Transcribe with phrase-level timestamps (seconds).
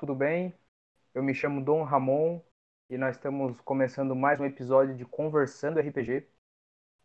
[0.00, 0.54] tudo bem?
[1.12, 2.40] Eu me chamo Dom Ramon
[2.88, 6.26] e nós estamos começando mais um episódio de Conversando RPG.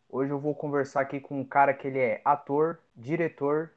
[0.08, 3.70] Hoje eu vou conversar aqui com um cara que ele é ator, diretor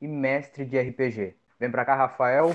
[0.00, 1.34] e mestre de RPG.
[1.58, 2.50] Vem pra cá, Rafael.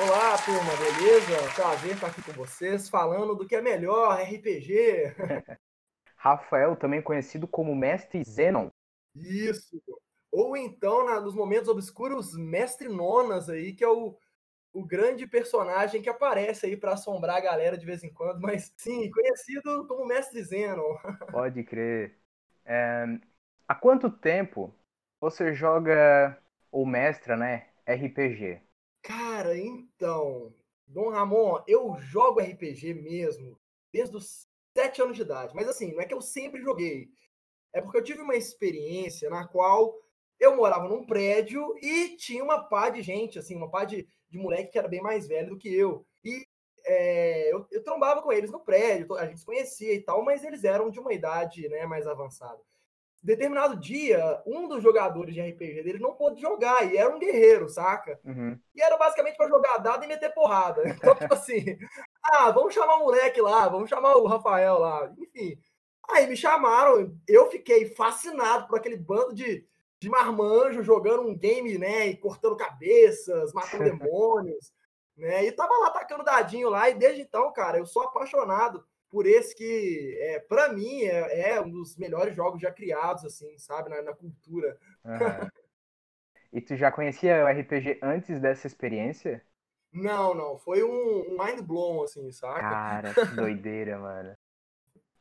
[0.00, 1.54] Olá, turma, beleza?
[1.54, 5.14] Prazer estar aqui com vocês, falando do que é melhor, RPG.
[6.16, 8.70] Rafael, também conhecido como Mestre Zenon.
[9.14, 9.82] Isso.
[10.32, 14.16] Ou então, na, nos momentos obscuros, Mestre Nonas aí, que é o,
[14.72, 18.72] o grande personagem que aparece aí para assombrar a galera de vez em quando, mas
[18.76, 20.96] sim, conhecido como Mestre Zenon.
[21.32, 22.16] Pode crer.
[22.64, 23.04] É,
[23.66, 24.74] há quanto tempo
[25.20, 26.38] você joga
[26.70, 28.60] ou mestra, né, RPG?
[29.02, 30.54] Cara, então,
[30.86, 33.58] Dom Ramon, eu jogo RPG mesmo
[33.92, 34.46] desde os
[34.76, 35.54] sete anos de idade.
[35.54, 37.10] Mas assim, não é que eu sempre joguei.
[37.72, 39.94] É porque eu tive uma experiência na qual
[40.40, 44.38] eu morava num prédio e tinha uma pá de gente, assim, uma pá de, de
[44.38, 46.04] moleque que era bem mais velho do que eu.
[46.24, 46.46] E
[46.86, 50.42] é, eu, eu, trombava com eles no prédio, a gente se conhecia e tal, mas
[50.42, 52.58] eles eram de uma idade né, mais avançada.
[53.22, 57.68] Determinado dia, um dos jogadores de RPG dele não pôde jogar, e era um guerreiro,
[57.68, 58.18] saca?
[58.24, 58.58] Uhum.
[58.74, 60.82] E era basicamente para jogar dado e meter porrada.
[60.96, 61.76] Então, tipo assim,
[62.24, 65.58] ah, vamos chamar o moleque lá, vamos chamar o Rafael lá, enfim.
[66.08, 69.66] Aí me chamaram, eu fiquei fascinado por aquele bando de
[70.00, 74.72] de marmanjo jogando um game, né, e cortando cabeças, matando demônios,
[75.16, 75.44] né?
[75.44, 79.54] E tava lá tacando dadinho lá e desde então, cara, eu sou apaixonado por esse
[79.54, 84.00] que, é, para mim, é, é, um dos melhores jogos já criados, assim, sabe, na,
[84.00, 84.78] na cultura.
[85.04, 85.10] Uhum.
[86.52, 89.40] E tu já conhecia o RPG antes dessa experiência?
[89.92, 90.58] Não, não.
[90.58, 92.60] Foi um, um mind blown, assim, saca?
[92.60, 94.36] Cara, que doideira, mano.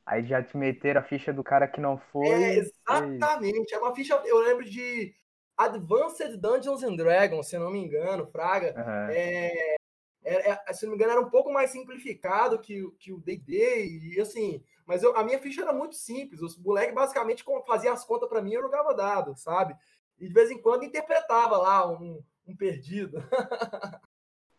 [0.10, 2.28] Aí já te meteram a ficha do cara que não foi.
[2.28, 3.72] É, exatamente.
[3.72, 3.76] E...
[3.76, 4.20] É uma ficha.
[4.26, 5.14] Eu lembro de
[5.56, 8.74] Advanced Dungeons and Dragons, se não me engano, Fraga.
[8.76, 9.12] Uhum.
[9.12, 14.20] É, se não me engano, era um pouco mais simplificado que, que o DD, e
[14.20, 14.64] assim.
[14.84, 16.42] Mas eu, a minha ficha era muito simples.
[16.42, 19.76] Os moleques basicamente faziam as contas para mim e eu jogava dado, sabe?
[20.20, 23.18] E de vez em quando interpretava lá um, um perdido.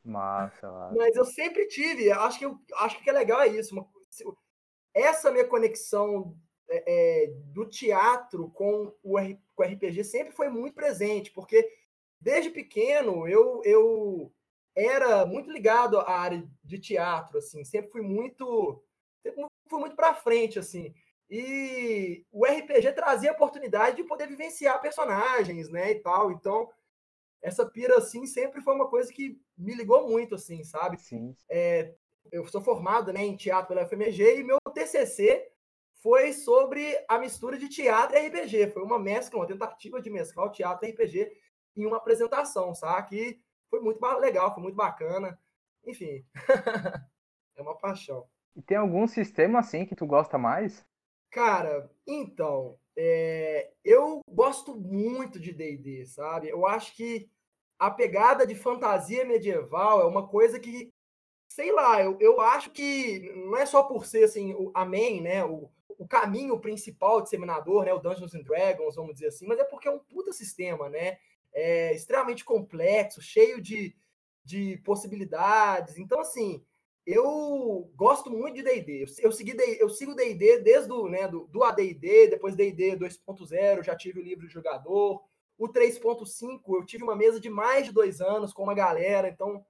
[0.02, 0.94] Massa, massa.
[0.96, 3.74] Mas eu sempre tive, acho que, eu, acho que é legal é isso.
[3.74, 3.86] Uma,
[4.94, 6.36] essa minha conexão
[6.68, 9.18] é, é, do teatro com o,
[9.54, 11.68] com o RPG sempre foi muito presente, porque
[12.20, 14.32] desde pequeno eu, eu
[14.74, 18.82] era muito ligado à área de teatro, assim, sempre fui muito
[19.22, 20.94] sempre fui muito para frente, assim.
[21.28, 26.32] E o RPG trazia a oportunidade de poder vivenciar personagens, né, e tal.
[26.32, 26.68] Então,
[27.42, 31.00] essa pira assim sempre foi uma coisa que me ligou muito, assim, sabe?
[31.00, 31.34] Sim.
[31.48, 31.94] É,
[32.32, 35.50] eu sou formado né, em teatro pela FMG e meu TCC
[36.02, 38.70] foi sobre a mistura de teatro e RPG.
[38.70, 41.30] Foi uma mescla, uma tentativa de mesclar o teatro e RPG
[41.76, 43.08] em uma apresentação, sabe?
[43.08, 45.38] Que foi muito legal, foi muito bacana.
[45.86, 46.24] Enfim,
[47.56, 48.26] é uma paixão.
[48.56, 50.84] E tem algum sistema assim que tu gosta mais?
[51.30, 53.72] Cara, então, é...
[53.84, 56.48] eu gosto muito de D&D, sabe?
[56.48, 57.30] Eu acho que
[57.78, 60.92] a pegada de fantasia medieval é uma coisa que
[61.50, 65.20] sei lá, eu, eu acho que não é só por ser assim, o, a main,
[65.20, 65.44] né?
[65.44, 65.68] O,
[65.98, 67.92] o caminho principal de Seminador, né?
[67.92, 71.18] O Dungeons and Dragons, vamos dizer assim, mas é porque é um puta sistema, né?
[71.52, 73.96] É extremamente complexo, cheio de,
[74.44, 75.98] de possibilidades.
[75.98, 76.64] Então, assim,
[77.04, 79.06] eu gosto muito de D&D.
[79.20, 83.96] Eu, segui, eu sigo D&D desde o, né, do, do AD&D, depois D&D 2.0, já
[83.96, 85.20] tive o livro de jogador.
[85.58, 89.64] O 3.5, eu tive uma mesa de mais de dois anos com uma galera, então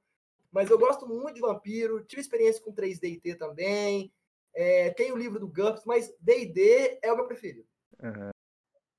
[0.52, 4.12] mas eu gosto muito de vampiro, tive experiência com 3D também,
[4.54, 7.64] é, tem o livro do GURPS, mas D&D é o meu preferido.
[8.02, 8.30] Uhum.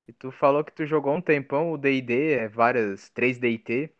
[0.08, 3.92] E tu falou que tu jogou um tempão o D&D, é, várias 3D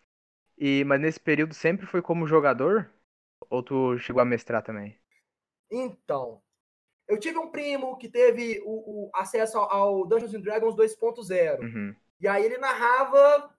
[0.58, 2.90] e mas nesse período sempre foi como jogador?
[3.50, 4.96] Ou tu chegou a mestrar também?
[5.70, 6.40] Então,
[7.08, 11.60] eu tive um primo que teve o, o acesso ao Dungeons and Dragons 2.0.
[11.60, 11.94] Uhum.
[12.20, 13.52] E aí ele narrava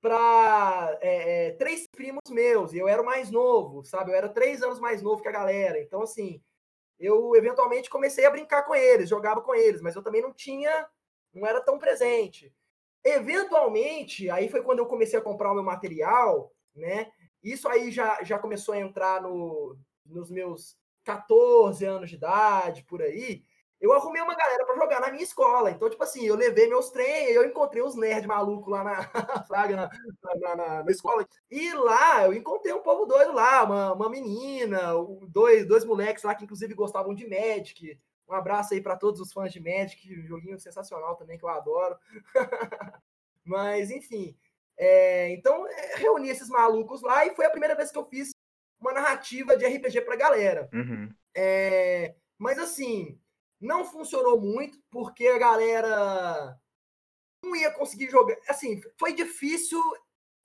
[0.00, 4.10] para é, é, três primos meus, e eu era o mais novo, sabe?
[4.10, 5.80] Eu era três anos mais novo que a galera.
[5.80, 6.42] Então, assim,
[6.98, 10.88] eu eventualmente comecei a brincar com eles, jogava com eles, mas eu também não tinha,
[11.32, 12.52] não era tão presente.
[13.04, 17.10] Eventualmente, aí foi quando eu comecei a comprar o meu material, né?
[17.42, 23.00] Isso aí já, já começou a entrar no, nos meus 14 anos de idade, por
[23.00, 23.44] aí
[23.80, 25.70] eu arrumei uma galera para jogar na minha escola.
[25.70, 29.02] Então, tipo assim, eu levei meus trem, eu encontrei uns nerds malucos lá na,
[29.46, 29.90] fraga, na,
[30.22, 31.26] na, na, na, escola.
[31.50, 34.92] E lá eu encontrei um povo doido lá, uma, uma menina,
[35.28, 37.98] dois, dois moleques lá que inclusive gostavam de Magic.
[38.28, 41.48] Um abraço aí para todos os fãs de Magic, um joguinho sensacional também que eu
[41.48, 41.96] adoro.
[43.44, 44.36] Mas, enfim,
[44.76, 48.30] É, então, é, reuni esses malucos lá e foi a primeira vez que eu fiz
[48.80, 50.68] uma narrativa de RPG pra galera.
[50.72, 51.12] Uhum.
[51.34, 53.18] É, mas assim,
[53.60, 56.58] não funcionou muito porque a galera
[57.42, 58.36] não ia conseguir jogar.
[58.48, 59.80] Assim, foi difícil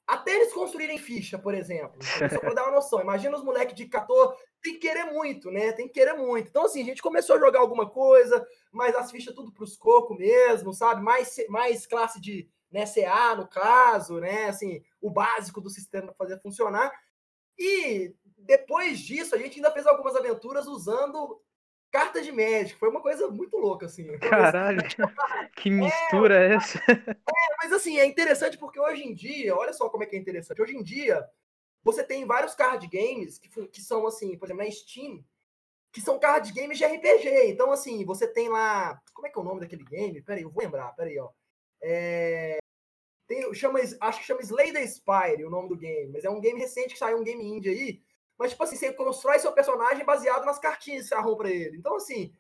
[0.06, 1.98] até eles construírem ficha, por exemplo.
[2.04, 3.02] Só para dar uma noção.
[3.02, 5.72] Imagina os moleques de 14, tem que querer muito, né?
[5.72, 6.50] Tem que querer muito.
[6.50, 9.78] Então, assim, a gente começou a jogar alguma coisa, mas as fichas tudo para os
[9.78, 11.02] cocos mesmo, sabe?
[11.02, 14.48] Mais, mais classe de né, CA, no caso, né?
[14.48, 16.92] Assim, o básico do sistema para fazer funcionar.
[17.58, 21.40] E depois disso, a gente ainda fez algumas aventuras usando
[21.94, 22.74] cartas de Magic.
[22.80, 24.18] Foi uma coisa muito louca, assim.
[24.18, 24.82] Caralho,
[25.56, 26.80] que mistura é, é essa?
[26.90, 30.20] É, mas assim, é interessante porque hoje em dia, olha só como é que é
[30.20, 30.60] interessante.
[30.60, 31.24] Hoje em dia,
[31.84, 35.24] você tem vários card games que, que são assim, por exemplo, na Steam,
[35.92, 37.52] que são card games de RPG.
[37.52, 39.00] Então, assim, você tem lá.
[39.14, 40.20] Como é que é o nome daquele game?
[40.24, 41.30] Peraí, eu vou lembrar, peraí, ó.
[41.80, 42.58] É,
[43.28, 46.42] tem, chama, acho que chama Slay the Spire o nome do game, mas é um
[46.42, 48.02] game recente que saiu, um game indie aí.
[48.38, 51.78] Mas, tipo assim, você constrói seu personagem baseado nas cartinhas que você arruma pra ele.
[51.78, 52.34] Então, assim,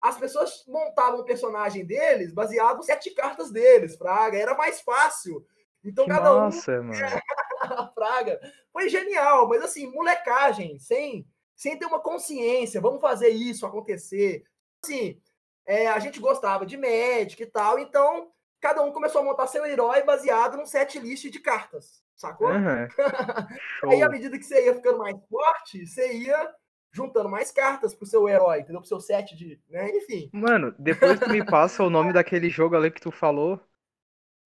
[0.00, 4.38] as pessoas montavam o personagem deles baseado nas sete cartas deles, Praga.
[4.38, 5.44] Era mais fácil.
[5.84, 6.84] Então, que cada nossa, um.
[6.84, 7.92] Mano.
[7.94, 8.40] Praga.
[8.72, 14.44] Foi genial, mas assim, molecagem, sem, sem ter uma consciência, vamos fazer isso acontecer.
[14.82, 15.20] Assim,
[15.66, 18.30] é, a gente gostava de Magic e tal, então
[18.60, 22.48] cada um começou a montar seu herói baseado num set list de cartas, sacou?
[22.48, 22.88] Uhum.
[23.90, 26.54] Aí, à medida que você ia ficando mais forte, você ia
[26.92, 28.80] juntando mais cartas pro seu herói, entendeu?
[28.80, 29.60] Pro seu set de.
[29.68, 29.90] Né?
[29.96, 30.30] Enfim.
[30.32, 33.60] Mano, depois tu me passa o nome daquele jogo ali que tu falou.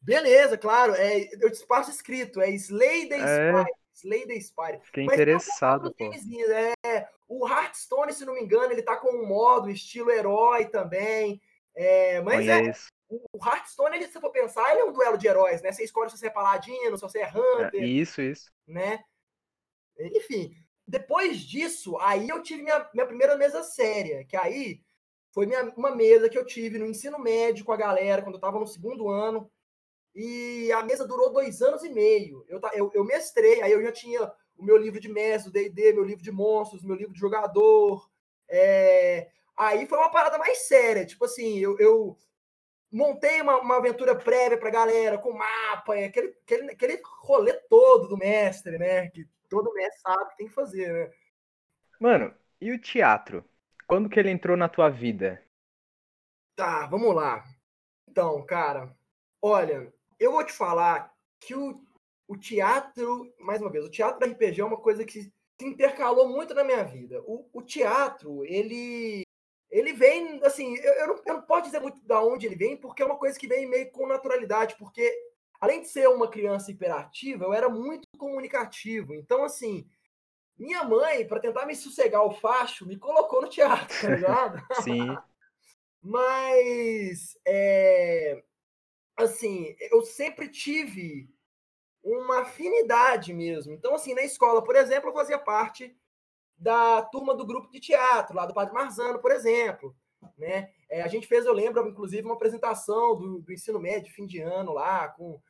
[0.00, 0.94] Beleza, claro.
[0.94, 3.52] É, eu te passo escrito, é Slay the É.
[3.52, 3.74] Spire.
[3.94, 4.80] Slay the Spire.
[4.82, 6.10] Fiquei Mas interessado, pô.
[6.84, 11.40] É, o Hearthstone, se não me engano, ele tá com um modo estilo herói também.
[11.74, 12.93] É, mas é, Conheço.
[13.08, 15.70] O Hearthstone, ele, se você for pensar, ele é um duelo de heróis, né?
[15.72, 18.52] Você escolhe se você é paladino, se você é É, hunter, Isso, isso.
[18.66, 19.04] né?
[19.98, 20.56] Enfim,
[20.86, 24.82] depois disso, aí eu tive minha, minha primeira mesa séria, que aí
[25.32, 28.38] foi minha, uma mesa que eu tive no ensino médio com a galera, quando eu
[28.38, 29.50] estava no segundo ano,
[30.14, 32.44] e a mesa durou dois anos e meio.
[32.48, 35.92] Eu, eu, eu mestrei, aí eu já tinha o meu livro de mestre, do D&D,
[35.92, 38.08] meu livro de monstros, meu livro de jogador,
[38.48, 42.16] é, aí foi uma parada mais séria, tipo assim, eu, eu
[42.94, 48.08] montei uma, uma aventura prévia pra galera, com mapa, e aquele, aquele, aquele rolê todo
[48.08, 49.10] do mestre, né?
[49.10, 51.12] Que todo mestre sabe que tem que fazer, né?
[51.98, 53.44] Mano, e o teatro?
[53.86, 55.42] Quando que ele entrou na tua vida?
[56.54, 57.44] Tá, vamos lá.
[58.08, 58.96] Então, cara,
[59.42, 61.84] olha, eu vou te falar que o,
[62.28, 66.54] o teatro, mais uma vez, o teatro RPG é uma coisa que se intercalou muito
[66.54, 67.20] na minha vida.
[67.26, 69.24] O, o teatro, ele
[69.74, 72.76] ele vem, assim, eu, eu, não, eu não posso dizer muito da onde ele vem,
[72.76, 75.12] porque é uma coisa que vem meio com naturalidade, porque
[75.60, 79.14] além de ser uma criança hiperativa, eu era muito comunicativo.
[79.14, 79.86] Então, assim,
[80.58, 84.62] minha mãe, para tentar me sossegar o facho, me colocou no teatro, tá ligado?
[84.82, 85.16] Sim.
[86.02, 88.42] Mas, é,
[89.16, 91.30] assim, eu sempre tive
[92.02, 93.72] uma afinidade mesmo.
[93.72, 95.96] Então, assim, na escola, por exemplo, eu fazia parte
[96.56, 99.96] da turma do grupo de teatro, lá do Padre Marzano, por exemplo.
[100.36, 100.70] Né?
[100.88, 104.40] É, a gente fez, eu lembro, inclusive, uma apresentação do, do ensino médio, fim de
[104.40, 105.40] ano, lá, com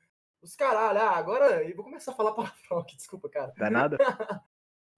[0.43, 0.99] os caralho.
[1.00, 3.52] Ah, agora eu vou começar a falar palavrão aqui, desculpa, cara.
[3.57, 3.97] Dá nada?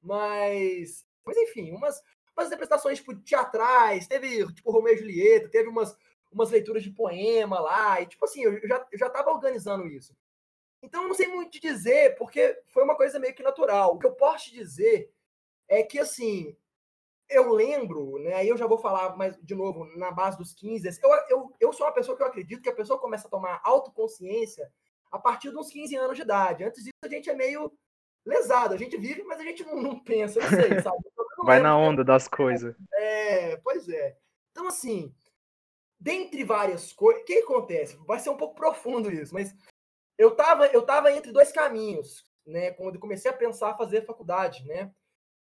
[0.03, 2.01] Mas, mas enfim, umas,
[2.37, 5.99] umas apresentações tipo, teatrais, teve tipo Romeu e Julieta, teve umas,
[6.31, 10.17] umas leituras de poema lá, e tipo assim, eu já, eu já tava organizando isso.
[10.81, 13.95] Então eu não sei muito te dizer, porque foi uma coisa meio que natural.
[13.95, 15.13] O que eu posso te dizer
[15.67, 16.57] é que assim,
[17.29, 18.35] eu lembro, né?
[18.35, 21.01] Aí eu já vou falar mais de novo na base dos 15.
[21.03, 23.61] Eu, eu, eu sou uma pessoa que eu acredito que a pessoa começa a tomar
[23.65, 24.71] autoconsciência
[25.11, 26.65] a partir de uns 15 anos de idade.
[26.65, 27.73] Antes disso, a gente é meio
[28.25, 28.75] lesado.
[28.75, 30.99] A gente vive, mas a gente não, não pensa, eu não sei, sabe?
[31.39, 32.75] Não Vai na onda das coisas.
[32.95, 34.17] É, pois é.
[34.51, 35.15] Então, assim,
[35.99, 37.97] dentre várias coisas, o que acontece?
[38.07, 39.55] Vai ser um pouco profundo isso, mas
[40.19, 42.71] eu tava, eu tava entre dois caminhos, né?
[42.73, 44.91] Quando eu comecei a pensar fazer faculdade, né?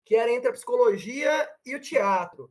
[0.08, 1.30] Que era entre a psicologia
[1.66, 2.50] e o teatro.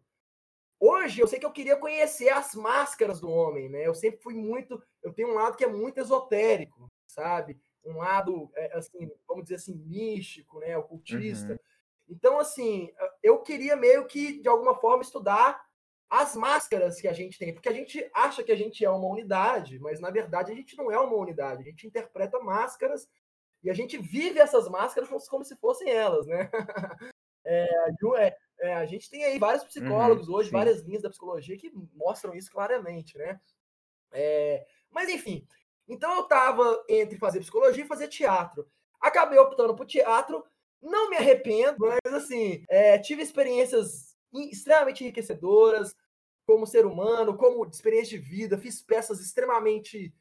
[0.80, 3.88] Hoje eu sei que eu queria conhecer as máscaras do homem, né?
[3.88, 7.60] Eu sempre fui muito, eu tenho um lado que é muito esotérico, sabe?
[7.84, 10.78] Um lado, é, assim, vamos dizer assim, místico, né?
[10.78, 11.54] Ocultista.
[11.54, 11.60] Uhum.
[12.08, 12.92] Então, assim,
[13.24, 15.60] eu queria meio que, de alguma forma, estudar
[16.08, 19.08] as máscaras que a gente tem, porque a gente acha que a gente é uma
[19.08, 23.10] unidade, mas na verdade a gente não é uma unidade, a gente interpreta máscaras
[23.64, 26.50] e a gente vive essas máscaras como, como se fossem elas, né?
[27.48, 27.68] É,
[28.18, 30.54] é, é, a gente tem aí vários psicólogos Uhum, hoje, sim.
[30.54, 33.40] várias linhas da psicologia que mostram isso claramente, né?
[34.12, 35.48] É, mas enfim,
[35.88, 38.68] Então eu estava entre fazer psicologia e fazer teatro.
[39.00, 40.44] Acabei optando por teatro,
[40.82, 44.18] não me arrependo, mas assim, é, tive experiências
[44.52, 45.96] extremamente enriquecedoras
[46.46, 50.14] como ser humano, como experiência de vida, fiz peças extremamente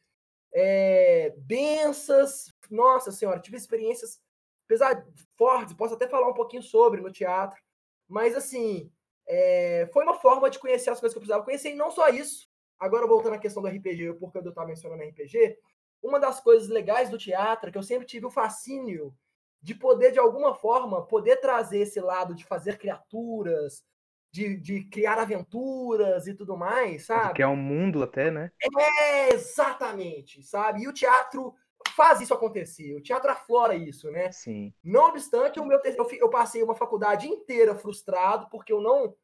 [0.54, 2.52] é, densas.
[2.71, 4.21] Nossa senhora, tive experiências
[4.67, 5.07] apesar
[5.39, 7.61] fortes, posso até falar um pouquinho sobre no teatro,
[8.09, 8.91] mas assim,
[9.27, 12.09] é, foi uma forma de conhecer as coisas que eu precisava conhecer, e não só
[12.09, 12.49] isso.
[12.79, 15.57] Agora, voltando à questão do RPG, porque eu estava mencionando RPG,
[16.03, 19.15] uma das coisas legais do teatro é que eu sempre tive o fascínio
[19.63, 23.83] de poder, de alguma forma, poder trazer esse lado de fazer criaturas,
[24.31, 27.35] de, de criar aventuras e tudo mais, sabe?
[27.35, 28.53] Que é um mundo até, né?
[28.79, 30.83] É, exatamente, sabe?
[30.83, 31.55] E o teatro
[31.97, 34.31] faz isso acontecer, o teatro aflora isso, né?
[34.31, 34.73] Sim.
[34.85, 39.17] Não obstante, o meu eu, eu passei uma faculdade inteira frustrado porque eu não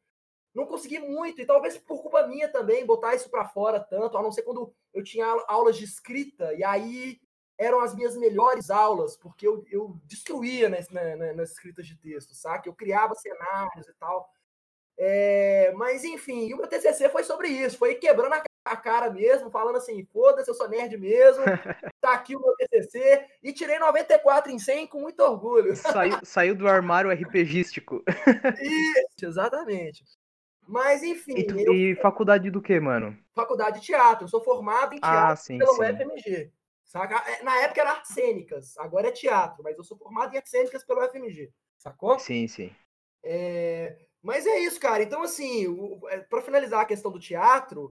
[0.55, 4.21] não consegui muito e talvez por culpa minha também botar isso para fora tanto, a
[4.21, 7.19] não ser quando eu tinha aulas de escrita e aí
[7.57, 12.33] eram as minhas melhores aulas porque eu, eu destruía nas, nas, nas escritas de texto,
[12.35, 12.67] saca?
[12.67, 14.29] Eu criava cenários e tal.
[14.97, 19.49] É, mas enfim, o meu TCC foi sobre isso, foi quebrando a a cara mesmo,
[19.49, 21.43] falando assim, foda-se, eu sou nerd mesmo,
[21.99, 25.75] tá aqui o meu TCC, e tirei 94 em 100 com muito orgulho.
[25.75, 28.03] Saiu, saiu do armário RPGístico.
[28.61, 30.03] Isso, exatamente.
[30.65, 31.35] Mas, enfim...
[31.37, 31.73] E, tu, eu...
[31.73, 33.17] e, faculdade do que, mano?
[33.33, 35.97] Faculdade de teatro, eu sou formado em ah, teatro ah, sim, pelo sim.
[35.97, 36.51] FMG.
[36.85, 37.15] Saca?
[37.29, 40.51] É, na época era artes cênicas, agora é teatro, mas eu sou formado em artes
[40.51, 42.19] cênicas pelo FMG, sacou?
[42.19, 42.71] Sim, sim.
[43.23, 43.97] É...
[44.21, 45.03] Mas é isso, cara.
[45.03, 45.65] Então, assim,
[46.07, 47.91] é, para finalizar a questão do teatro,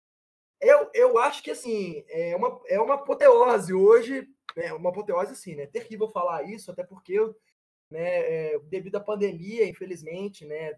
[0.60, 5.54] eu, eu acho que, assim, é uma, é uma apoteose hoje, é uma apoteose, assim,
[5.54, 5.62] né?
[5.64, 7.18] É terrível falar isso, até porque,
[7.90, 10.74] né, é, devido à pandemia, infelizmente, né,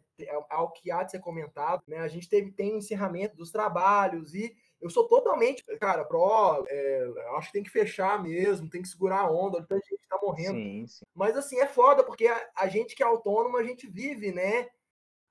[0.49, 3.51] ao que há de ser comentado, né, a gente teve, tem o um encerramento dos
[3.51, 8.83] trabalhos e eu sou totalmente, cara, pro, é, acho que tem que fechar mesmo, tem
[8.83, 10.59] que segurar a onda, a gente tá morrendo.
[10.59, 11.05] Sim, sim.
[11.15, 14.69] Mas, assim, é foda, porque a, a gente que é autônomo, a gente vive, né,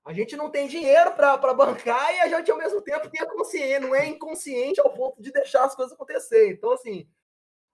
[0.04, 3.30] a gente não tem dinheiro para bancar e a gente, ao mesmo tempo, tem a
[3.30, 6.52] consciência, não é inconsciente ao ponto de deixar as coisas acontecer.
[6.52, 7.08] Então, assim,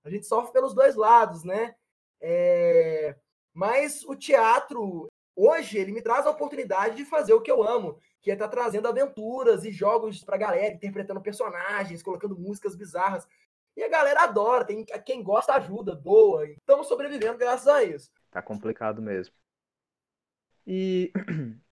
[0.04, 1.75] a gente sofre pelos dois lados, né?
[2.20, 3.16] É...
[3.54, 7.99] Mas o teatro, hoje, ele me traz a oportunidade de fazer o que eu amo,
[8.20, 13.26] que é estar tá trazendo aventuras e jogos para galera, interpretando personagens, colocando músicas bizarras.
[13.75, 16.47] E a galera adora, tem quem gosta ajuda, doa.
[16.47, 18.11] Estamos sobrevivendo graças a isso.
[18.30, 19.35] Tá complicado mesmo.
[20.66, 21.12] E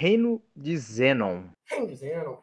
[0.00, 1.48] Reino de Zenon.
[1.64, 2.40] Reino de Zenon.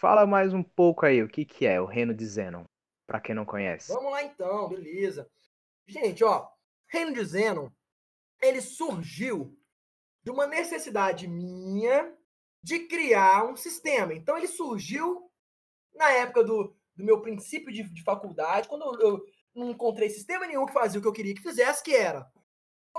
[0.00, 2.64] Fala mais um pouco aí, o que, que é o Reino de Zenon,
[3.06, 3.92] para quem não conhece.
[3.92, 5.30] Vamos lá então, beleza.
[5.86, 6.48] Gente, ó,
[6.88, 7.68] Reino de Zenon,
[8.42, 9.56] ele surgiu
[10.24, 12.12] de uma necessidade minha
[12.60, 14.12] de criar um sistema.
[14.12, 15.30] Então ele surgiu
[15.94, 19.24] na época do, do meu princípio de, de faculdade, quando eu, eu
[19.54, 22.28] não encontrei sistema nenhum que fazia o que eu queria que fizesse, que era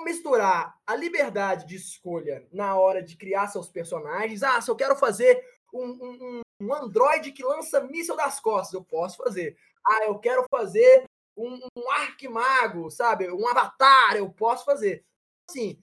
[0.01, 4.43] misturar a liberdade de escolha na hora de criar seus personagens.
[4.43, 8.83] Ah, se eu quero fazer um, um, um androide que lança míssil das costas, eu
[8.83, 9.57] posso fazer.
[9.85, 11.05] Ah, eu quero fazer
[11.37, 13.31] um, um arquimago, sabe?
[13.31, 15.05] Um avatar, eu posso fazer.
[15.49, 15.81] Assim,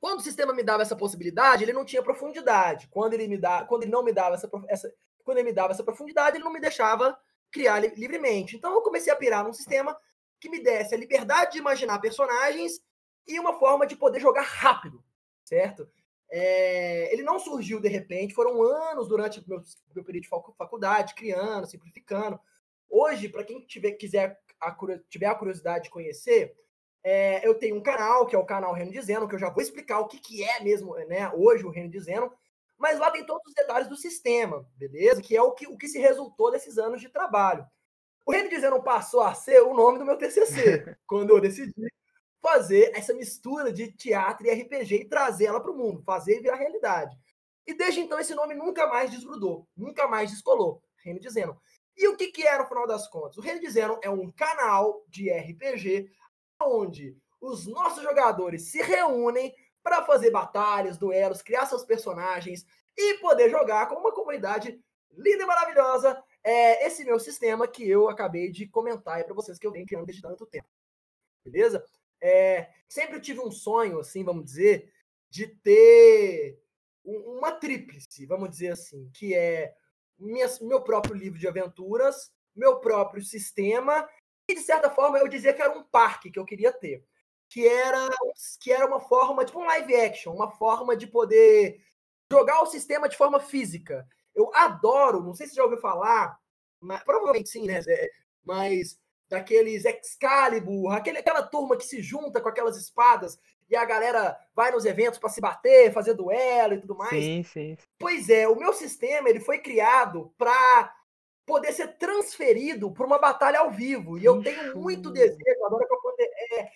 [0.00, 2.88] quando o sistema me dava essa possibilidade, ele não tinha profundidade.
[2.88, 4.92] Quando ele me dá, quando ele não me dava essa, essa
[5.24, 7.18] quando ele me dava essa profundidade, ele não me deixava
[7.50, 8.56] criar li livremente.
[8.56, 9.96] Então eu comecei a pirar num sistema
[10.40, 12.80] que me desse a liberdade de imaginar personagens
[13.28, 15.04] e uma forma de poder jogar rápido,
[15.44, 15.88] certo?
[16.30, 19.62] É, ele não surgiu de repente, foram anos durante o meu,
[19.94, 22.40] meu período de faculdade, criando, simplificando.
[22.88, 24.76] Hoje, para quem tiver, quiser a,
[25.08, 26.56] tiver a curiosidade de conhecer,
[27.04, 29.50] é, eu tenho um canal, que é o canal Reino de Zeno, que eu já
[29.50, 32.32] vou explicar o que, que é mesmo né, hoje o Reino de Zeno,
[32.76, 35.20] mas lá tem todos os detalhes do sistema, beleza?
[35.20, 37.66] Que é o que, o que se resultou desses anos de trabalho.
[38.24, 41.72] O Reino de Zeno passou a ser o nome do meu TCC, quando eu decidi
[42.40, 46.56] fazer essa mistura de teatro e RPG e trazer ela para o mundo, fazer virar
[46.56, 47.16] realidade.
[47.66, 50.82] E desde então esse nome nunca mais desgrudou, nunca mais descolou.
[50.96, 51.28] Reino de.
[51.96, 53.36] E o que, que é no final das contas?
[53.36, 56.10] O Reino de é um canal de RPG
[56.62, 62.64] onde os nossos jogadores se reúnem para fazer batalhas, duelos, criar seus personagens
[62.96, 64.80] e poder jogar com uma comunidade
[65.12, 66.22] linda e maravilhosa.
[66.42, 70.06] É esse meu sistema que eu acabei de comentar para vocês que eu venho criando
[70.06, 70.68] desde tanto tempo.
[71.44, 71.84] Beleza?
[72.20, 74.92] É, sempre tive um sonho, assim, vamos dizer,
[75.30, 76.60] de ter
[77.04, 79.74] uma tríplice, vamos dizer assim, que é
[80.18, 84.08] minha, meu próprio livro de aventuras, meu próprio sistema,
[84.48, 87.04] e de certa forma eu dizia que era um parque que eu queria ter.
[87.48, 88.08] Que era,
[88.60, 91.80] que era uma forma, tipo um live action, uma forma de poder
[92.30, 94.06] jogar o sistema de forma física.
[94.34, 96.38] Eu adoro, não sei se você já ouviu falar,
[96.80, 97.80] mas, provavelmente sim, né?
[98.44, 104.38] Mas daqueles Excalibur, aquele, aquela turma que se junta com aquelas espadas e a galera
[104.54, 107.22] vai nos eventos para se bater, fazer duelo e tudo mais.
[107.22, 107.76] Sim, sim.
[107.98, 110.94] Pois é, o meu sistema ele foi criado para
[111.44, 114.18] poder ser transferido para uma batalha ao vivo.
[114.18, 116.60] E eu tenho muito desejo, agora a pandemia.
[116.60, 116.70] É,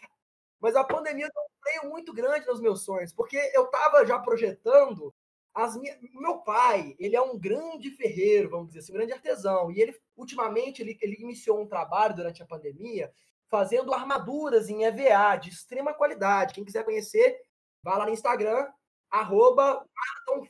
[0.60, 4.18] mas a pandemia deu um freio muito grande nos meus sonhos, porque eu estava já
[4.18, 5.14] projetando
[5.54, 5.98] as minhas.
[6.14, 9.70] Meu pai, ele é um grande ferreiro, vamos dizer assim, um grande artesão.
[9.70, 13.12] E ele, ultimamente, ele, ele iniciou um trabalho durante a pandemia
[13.52, 16.54] fazendo armaduras em EVA de extrema qualidade.
[16.54, 17.38] Quem quiser conhecer,
[17.82, 18.66] vá lá no Instagram,
[19.10, 19.86] arroba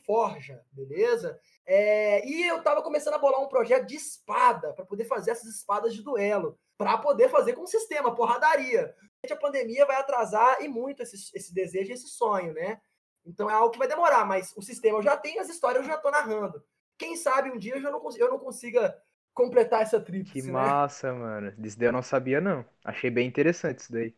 [0.05, 1.37] Forja, beleza?
[1.65, 5.53] É, e eu estava começando a bolar um projeto de espada para poder fazer essas
[5.53, 8.95] espadas de duelo, para poder fazer com o sistema, porradaria.
[9.29, 12.79] A pandemia vai atrasar e muito esse, esse desejo, esse sonho, né?
[13.25, 15.89] Então é algo que vai demorar, mas o sistema eu já tenho, as histórias eu
[15.89, 16.63] já estou narrando.
[16.97, 18.97] Quem sabe um dia eu, já não, eu não consiga
[19.33, 20.51] completar essa tríplice, Que né?
[20.51, 21.53] massa, mano.
[21.65, 22.65] Isso daí eu não sabia, não.
[22.83, 24.15] Achei bem interessante isso daí.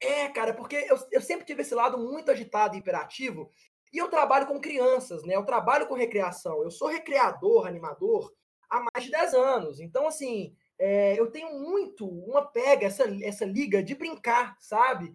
[0.00, 3.50] É, cara, porque eu, eu sempre tive esse lado muito agitado e imperativo,
[3.92, 5.34] e eu trabalho com crianças, né?
[5.36, 6.62] Eu trabalho com recreação.
[6.62, 8.32] Eu sou recreador, animador
[8.68, 9.80] há mais de 10 anos.
[9.80, 15.14] Então, assim, é, eu tenho muito uma pega, essa, essa liga de brincar, sabe?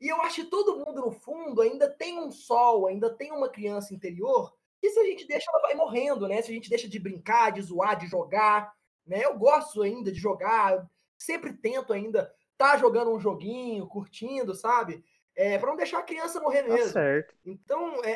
[0.00, 3.48] E eu acho que todo mundo, no fundo, ainda tem um sol, ainda tem uma
[3.48, 4.52] criança interior,
[4.82, 6.40] e se a gente deixa, ela vai morrendo, né?
[6.40, 8.72] Se a gente deixa de brincar, de zoar, de jogar,
[9.06, 9.24] né?
[9.24, 10.88] Eu gosto ainda de jogar,
[11.18, 15.04] sempre tento ainda estar tá jogando um joguinho, curtindo, sabe?
[15.34, 16.92] É, para não deixar a criança morrer Tá mesmo.
[16.92, 17.34] certo.
[17.44, 18.10] Então, é,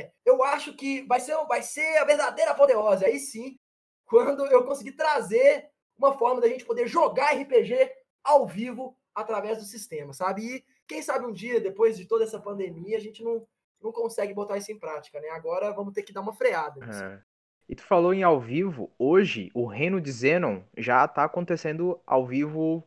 [0.00, 3.04] é, eu acho que vai ser, vai ser a verdadeira apoteose.
[3.04, 3.58] Aí sim,
[4.06, 7.90] quando eu conseguir trazer uma forma da gente poder jogar RPG
[8.22, 10.42] ao vivo através do sistema, sabe?
[10.42, 13.46] E quem sabe um dia, depois de toda essa pandemia, a gente não,
[13.80, 15.28] não consegue botar isso em prática, né?
[15.28, 16.84] Agora vamos ter que dar uma freada.
[16.84, 17.04] nisso.
[17.04, 17.22] É.
[17.68, 22.26] E tu falou em ao vivo, hoje o Reino de Zenon já tá acontecendo ao
[22.26, 22.82] vivo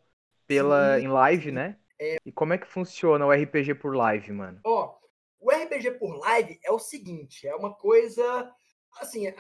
[0.48, 1.78] pela Sim, em live, né?
[2.26, 4.60] E como é que funciona o RPG por live, mano?
[4.66, 4.98] Ó,
[5.40, 8.52] o RPG por live é o seguinte, é uma coisa
[9.00, 9.32] assim,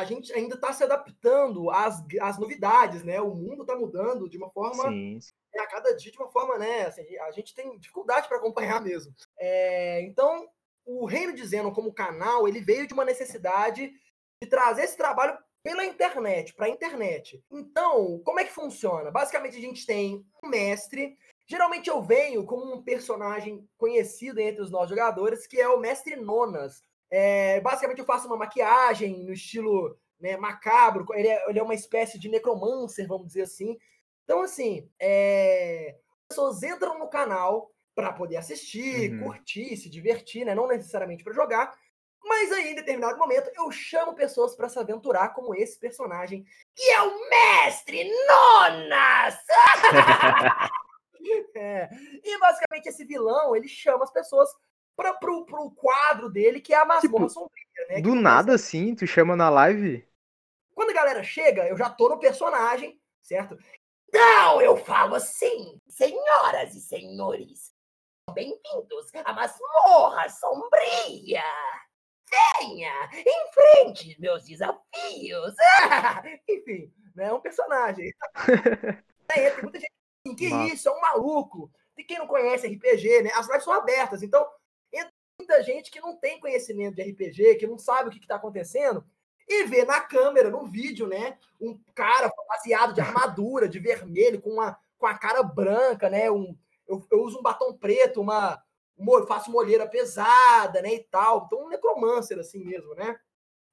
[0.00, 3.20] a- gente ainda está se adaptando às, às novidades, né?
[3.20, 5.18] O mundo está mudando de uma forma Sim,
[5.56, 6.86] a cada dia de uma forma, né?
[6.86, 9.12] Assim, a gente tem dificuldade para acompanhar mesmo.
[9.38, 10.48] É, então,
[10.84, 13.92] o Reino de Zenon como canal, ele veio de uma necessidade
[14.42, 17.42] de trazer esse trabalho pela internet, para a internet.
[17.50, 19.10] Então, como é que funciona?
[19.10, 21.18] Basicamente, a gente tem um mestre.
[21.46, 26.16] Geralmente eu venho como um personagem conhecido entre os nossos jogadores, que é o Mestre
[26.16, 26.82] Nonas.
[27.10, 31.06] É, basicamente, eu faço uma maquiagem no estilo né, macabro.
[31.14, 33.78] Ele é, ele é uma espécie de necromancer, vamos dizer assim.
[34.24, 39.24] Então, assim, é, as pessoas entram no canal para poder assistir, Uhum.
[39.24, 40.54] curtir, se divertir, né?
[40.54, 41.76] não necessariamente para jogar.
[42.22, 46.44] Mas aí, em determinado momento, eu chamo pessoas para se aventurar como esse personagem,
[46.74, 49.36] que é o Mestre Nonas!
[51.54, 51.88] É.
[52.24, 54.48] E basicamente esse vilão, ele chama as pessoas
[54.98, 58.00] para pro, pro quadro dele, que é a masmorra Tipo, sombria, né?
[58.00, 60.04] Do começa- nada assim, tu chama na live?
[60.74, 63.56] Quando a galera chega, eu já tô no personagem, certo?
[64.12, 67.72] Não, eu falo assim, senhoras e senhores.
[68.32, 71.44] Bem-vindos à masmorra sombria.
[72.60, 75.54] Venha, enfrente meus desafios.
[76.48, 77.26] Enfim, né?
[77.28, 78.12] É um personagem.
[79.30, 79.92] É, tem muita gente
[80.26, 80.72] assim, que Massa.
[80.74, 81.70] isso, é um maluco.
[81.98, 83.30] E quem não conhece RPG, né?
[83.34, 84.48] As lives são abertas, então
[85.38, 89.04] muita gente que não tem conhecimento de RPG, que não sabe o que está acontecendo,
[89.46, 91.38] e vê na câmera, no vídeo, né?
[91.60, 96.30] Um cara fantasiado de armadura, de vermelho, com, uma, com a cara branca, né?
[96.30, 96.54] Um,
[96.86, 98.62] eu, eu uso um batom preto, uma,
[98.96, 100.94] uma faço uma olheira pesada, né?
[100.94, 101.44] E tal.
[101.46, 103.18] Então, um necromancer, assim mesmo, né?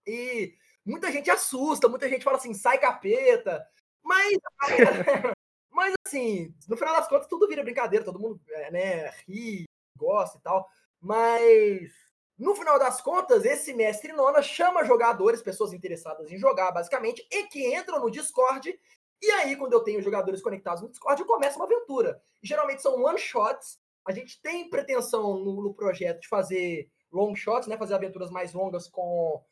[0.08, 3.67] E muita gente assusta, muita gente fala assim, sai capeta.
[4.01, 4.38] Mas,
[5.71, 9.65] mas assim, no final das contas, tudo vira brincadeira, todo mundo é, né, ri,
[9.97, 10.69] gosta e tal.
[11.06, 11.91] Mas
[12.36, 17.44] no final das contas, esse mestre nona chama jogadores, pessoas interessadas em jogar, basicamente, e
[17.44, 18.78] que entram no Discord.
[19.22, 22.20] E aí, quando eu tenho jogadores conectados no Discord, eu começo uma aventura.
[22.41, 23.80] E, geralmente são one shots.
[24.04, 27.78] A gente tem pretensão no, no projeto de fazer long shots, né?
[27.78, 29.44] Fazer aventuras mais longas com,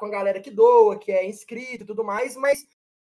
[0.00, 2.66] com a galera que doa, que é inscrito e tudo mais, mas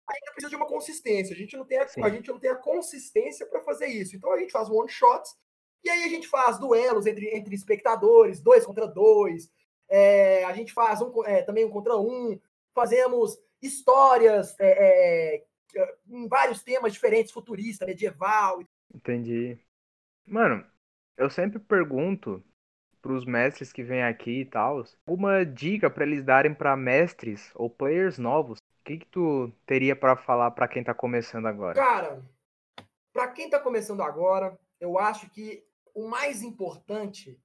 [0.09, 1.35] ainda precisa de uma consistência.
[1.35, 2.03] A gente não tem a, Sim.
[2.03, 4.17] a, gente não tem a consistência para fazer isso.
[4.17, 5.37] Então a gente faz one shots
[5.85, 9.53] e aí a gente faz duelos entre, entre espectadores, dois contra dois.
[9.89, 12.41] É, a gente faz um, é, também um contra um.
[12.75, 15.45] Fazemos histórias é, é,
[16.09, 18.63] em vários temas diferentes, futurista, medieval.
[18.95, 19.59] Entendi.
[20.27, 20.65] Mano,
[21.17, 22.43] eu sempre pergunto
[23.03, 27.69] pros mestres que vêm aqui e tal, alguma dica pra eles darem pra mestres ou
[27.69, 28.59] players novos.
[28.59, 31.75] O que que tu teria pra falar pra quem tá começando agora?
[31.75, 32.23] Cara,
[33.13, 35.63] para quem está começando agora, eu acho que
[35.95, 37.41] o mais importante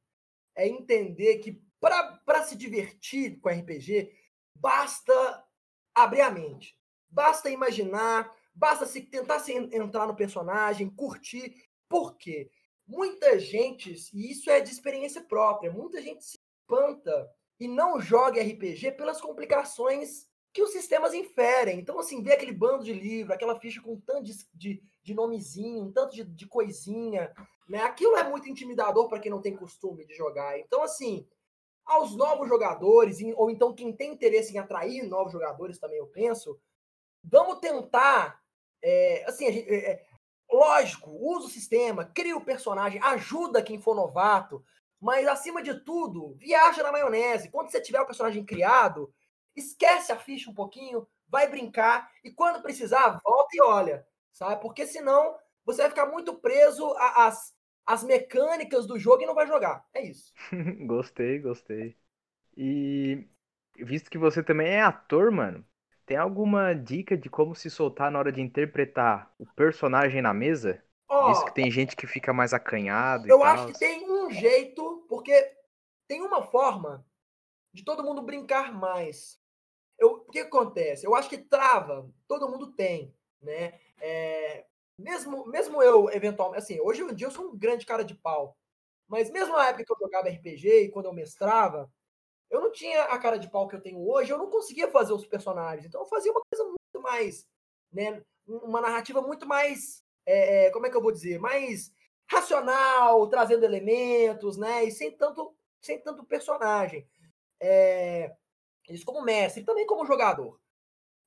[0.56, 4.12] é entender que para se divertir com RPG,
[4.54, 5.46] basta
[5.96, 6.78] abrir a mente,
[7.10, 11.56] basta imaginar, basta se tentar se entrar no personagem, curtir.
[11.88, 12.52] Por quê?
[12.86, 18.42] Muita gente, e isso é de experiência própria, muita gente se espanta e não joga
[18.42, 21.80] RPG pelas complicações que os sistemas inferem.
[21.80, 25.14] Então, assim, ver aquele bando de livro, aquela ficha com um tanto de, de, de
[25.14, 27.32] nomezinho, um tanto de, de coisinha,
[27.68, 27.84] né?
[27.84, 30.60] Aquilo é muito intimidador para quem não tem costume de jogar.
[30.60, 31.28] Então, assim,
[31.86, 36.60] aos novos jogadores, ou então quem tem interesse em atrair novos jogadores também, eu penso,
[37.24, 38.40] vamos tentar,
[38.82, 40.06] é, assim, gente, é, é,
[40.52, 44.64] lógico, usa o sistema, cria o personagem, ajuda quem for novato,
[45.00, 47.50] mas acima de tudo, viaja na maionese.
[47.50, 49.12] Quando você tiver o personagem criado,
[49.60, 54.62] esquece a ficha um pouquinho, vai brincar e quando precisar, volta e olha, sabe?
[54.62, 57.54] Porque senão você vai ficar muito preso às,
[57.86, 59.86] às mecânicas do jogo e não vai jogar.
[59.94, 60.34] É isso.
[60.88, 61.96] gostei, gostei.
[62.58, 63.28] E
[63.78, 65.64] visto que você também é ator, mano,
[66.06, 70.84] tem alguma dica de como se soltar na hora de interpretar o personagem na mesa?
[71.08, 73.28] Oh, que tem gente que fica mais acanhado.
[73.28, 75.56] Eu acho que tem um jeito, porque
[76.08, 77.06] tem uma forma
[77.74, 79.39] de todo mundo brincar mais.
[80.00, 81.06] Eu, o que acontece?
[81.06, 83.80] Eu acho que trava, todo mundo tem, né?
[84.02, 84.66] É,
[84.98, 88.58] mesmo, mesmo eu, eventualmente, assim, hoje em dia eu sou um grande cara de pau,
[89.08, 91.92] mas mesmo na época que eu jogava RPG e quando eu mestrava,
[92.50, 95.14] eu não tinha a cara de pau que eu tenho hoje, eu não conseguia fazer
[95.14, 97.48] os personagens, então eu fazia uma coisa muito mais,
[97.92, 101.92] né, uma narrativa muito mais, é, é como é que eu vou dizer, mais
[102.30, 107.08] racional, trazendo elementos, né, e sem tanto, sem tanto personagem.
[107.62, 108.36] É,
[108.94, 110.60] isso como mestre, também como jogador.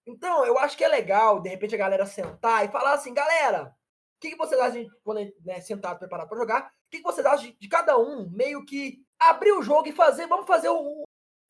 [0.06, 3.74] Então, eu acho que é legal, de repente, a galera sentar e falar assim, galera,
[4.16, 7.24] o que, que vocês acham, quando né, sentado, preparado para jogar, o que, que vocês
[7.24, 11.02] acham de, de, cada um meio que abrir o jogo e fazer, vamos fazer o,
[11.02, 11.04] o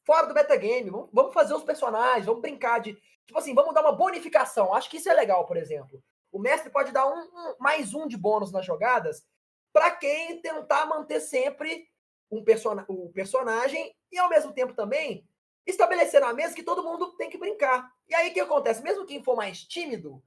[0.05, 2.94] fora do metagame, vamos, vamos fazer os personagens, vamos brincar de,
[3.27, 4.75] tipo assim, vamos dar uma bonificação.
[4.75, 6.03] Acho que isso é legal, por exemplo.
[6.31, 9.25] O mestre pode dar um, um mais um de bônus nas jogadas
[9.72, 11.87] para quem tentar manter sempre
[12.31, 15.27] um person o personagem e, ao mesmo tempo, também
[15.66, 17.90] estabelecer na mesa que todo mundo tem que brincar.
[18.09, 18.83] E aí o que acontece?
[18.83, 20.22] Mesmo quem for mais tímido,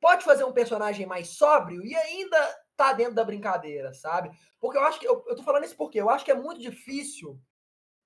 [0.00, 4.30] pode fazer um personagem mais sóbrio e ainda tá dentro da brincadeira, sabe?
[4.60, 5.06] Porque eu acho que.
[5.06, 7.38] Eu, eu tô falando isso porque eu acho que é muito difícil.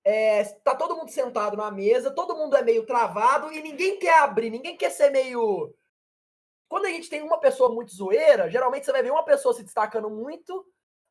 [0.05, 4.21] É, tá todo mundo sentado na mesa, todo mundo é meio travado e ninguém quer
[4.21, 5.75] abrir, ninguém quer ser meio.
[6.69, 9.65] Quando a gente tem uma pessoa muito zoeira, geralmente você vai ver uma pessoa se
[9.65, 10.65] destacando muito,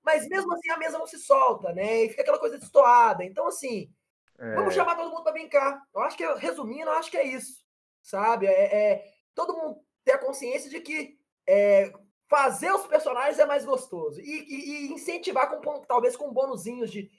[0.03, 2.03] mas mesmo assim a mesa não se solta, né?
[2.03, 3.23] E fica aquela coisa destoada.
[3.23, 3.89] Então, assim,
[4.39, 4.55] é...
[4.55, 5.81] Vamos chamar todo mundo para brincar.
[5.93, 7.63] Eu acho que, resumindo, eu acho que é isso.
[8.01, 8.47] Sabe?
[8.47, 11.17] É, é todo mundo ter a consciência de que
[11.47, 11.91] é,
[12.29, 14.19] fazer os personagens é mais gostoso.
[14.21, 17.09] E, e, e, incentivar com talvez com bônusinhos de,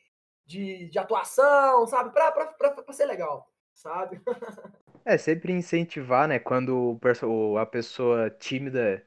[0.44, 2.10] de, de atuação, sabe?
[2.10, 4.20] Para ser legal, sabe?
[5.04, 6.38] é, sempre incentivar, né?
[6.38, 6.98] Quando
[7.60, 9.04] a pessoa tímida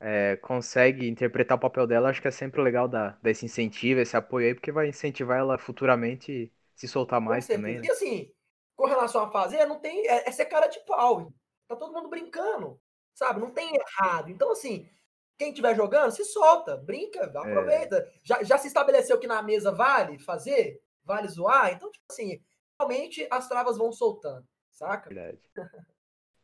[0.00, 4.00] é, consegue interpretar o papel dela, acho que é sempre legal dar, dar esse incentivo,
[4.00, 7.80] esse apoio aí, porque vai incentivar ela futuramente se soltar mais também.
[7.80, 7.86] Né?
[7.86, 8.32] E assim,
[8.76, 10.06] com relação a fazer, não tem.
[10.06, 11.32] É, é ser cara de pau.
[11.68, 12.80] Tá todo mundo brincando.
[13.14, 13.40] Sabe?
[13.40, 14.30] Não tem errado.
[14.30, 14.88] Então, assim,
[15.38, 17.38] quem estiver jogando, se solta, brinca, é.
[17.38, 17.96] aproveita.
[17.98, 18.12] É.
[18.24, 20.80] Já, já se estabeleceu que na mesa vale fazer?
[21.04, 21.72] Vale zoar?
[21.72, 22.40] Então, tipo assim,
[22.78, 25.12] realmente as travas vão soltando, saca?
[25.12, 25.40] Verdade.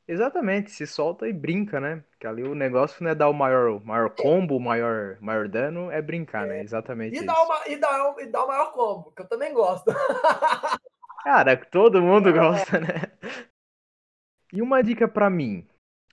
[0.08, 2.02] Exatamente, se solta e brinca, né?
[2.18, 5.90] Que ali o negócio não é dar o maior, maior combo, o maior, maior dano,
[5.90, 6.62] é brincar, né?
[6.62, 7.12] Exatamente.
[7.12, 7.26] E isso.
[7.26, 9.92] dá, uma, e, dá, e dá o maior combo, que eu também gosto.
[11.22, 12.32] Cara, todo mundo é.
[12.32, 13.02] gosta, né?
[14.50, 15.68] E uma dica para mim,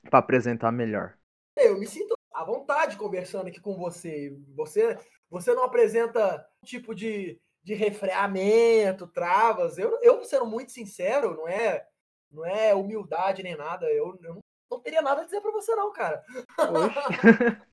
[0.10, 1.18] para apresentar melhor.
[1.56, 4.38] Eu me sinto à vontade conversando aqui com você.
[4.58, 4.98] Você,
[5.30, 9.78] você não apresenta tipo de, de refreamento, travas.
[9.78, 11.88] Eu, eu, sendo muito sincero, não é
[12.36, 13.88] não é humildade nem nada.
[13.88, 16.24] Eu, eu não teria nada a dizer para você, não, cara.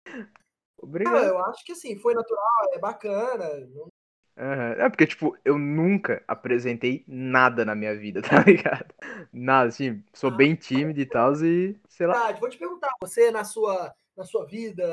[0.78, 1.16] Obrigado.
[1.16, 3.48] Ah, eu acho que sim, foi natural, é bacana.
[3.68, 3.88] Não...
[4.36, 4.72] Uhum.
[4.78, 8.92] É porque, tipo, eu nunca apresentei nada na minha vida, tá ligado?
[9.32, 12.32] Nada, assim, sou ah, bem tímido e tal, e sei lá.
[12.32, 14.84] Vou te perguntar, você na sua, na sua vida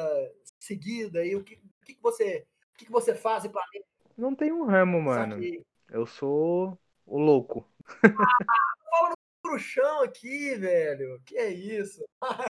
[0.59, 3.85] seguida, e o que, o que, você, o que, você faz e planeja?
[4.17, 5.37] Não tem um ramo, mano.
[5.89, 7.65] Eu sou o louco.
[8.03, 8.68] Ah,
[9.59, 11.21] pro chão aqui, velho.
[11.25, 12.03] Que é isso?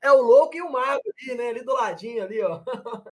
[0.00, 1.48] É o louco e o mago ali, né?
[1.48, 2.62] Ali do ladinho, ali, ó.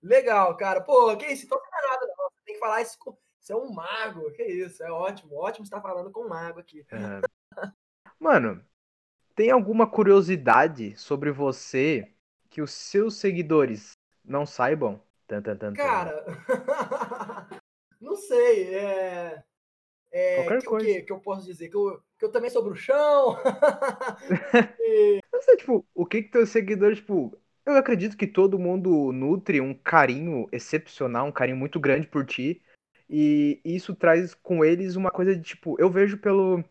[0.00, 0.80] Legal, cara.
[0.80, 1.44] Pô, que isso?
[1.44, 2.30] Então não é nada, não.
[2.44, 3.18] Tem que falar isso com.
[3.40, 4.30] Você é um mago.
[4.30, 4.80] Que isso?
[4.84, 5.34] É ótimo.
[5.34, 6.86] Ótimo estar falando com um mago aqui.
[6.88, 7.68] É.
[8.16, 8.64] Mano,
[9.34, 12.14] tem alguma curiosidade sobre você
[12.48, 13.90] que os seus seguidores
[14.24, 15.02] não saibam?
[15.26, 15.72] Tan, tan, tan.
[15.72, 16.24] Cara,
[18.00, 18.72] não sei.
[18.72, 19.44] É,
[20.16, 20.86] é, Qualquer que, o coisa.
[20.86, 21.68] que, que eu posso dizer?
[21.68, 23.36] Que eu, que eu também sou bruxão?
[25.30, 29.60] Não sei, tipo, o que que teus seguidores, tipo, eu acredito que todo mundo nutre
[29.60, 32.62] um carinho excepcional, um carinho muito grande por ti.
[33.10, 36.64] E isso traz com eles uma coisa de, tipo, eu vejo pelo,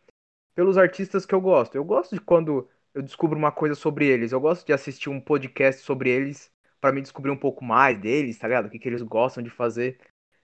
[0.55, 1.75] pelos artistas que eu gosto.
[1.75, 4.31] Eu gosto de quando eu descubro uma coisa sobre eles.
[4.31, 8.39] Eu gosto de assistir um podcast sobre eles pra me descobrir um pouco mais deles,
[8.39, 8.65] tá ligado?
[8.65, 9.99] O que que eles gostam de fazer.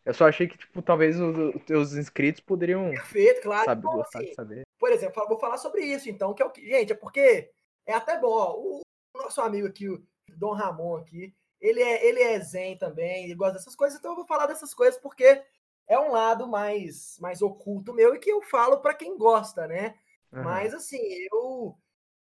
[0.05, 3.65] Eu só achei que, tipo, talvez os, teus inscritos poderiam Perfeito, claro.
[3.65, 4.61] saber, Então, gostar assim, de saber.
[4.79, 6.65] por exemplo, vou falar sobre isso, então, que é o que.
[6.65, 7.51] Gente, é porque
[7.85, 8.31] é até bom.
[8.31, 8.81] ó, o
[9.15, 10.03] nosso amigo aqui, o
[10.35, 14.15] Dom Ramon aqui, ele é, ele é zen também, ele gosta dessas coisas, então eu
[14.15, 15.43] vou falar dessas coisas porque
[15.87, 19.95] é um lado mais, mais oculto meu e que eu falo para quem gosta, né?
[20.33, 20.43] Aham.
[20.43, 20.99] Mas assim,
[21.31, 21.77] eu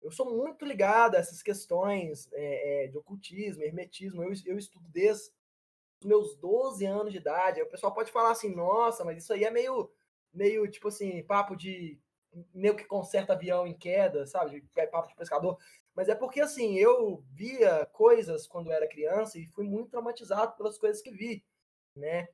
[0.05, 4.23] eu sou muito ligado a essas questões é, é, de ocultismo, hermetismo.
[4.23, 5.31] Eu, eu estudo desde
[6.05, 7.59] meus 12 anos de idade.
[7.59, 9.91] Aí o pessoal pode falar assim, nossa, mas isso aí é meio,
[10.33, 11.99] meio tipo assim, papo de
[12.53, 14.67] meio que conserta avião em queda, sabe?
[14.75, 15.57] É papo de pescador.
[15.95, 20.77] Mas é porque assim, eu via coisas quando era criança e fui muito traumatizado pelas
[20.77, 21.43] coisas que vi,
[21.95, 22.27] né?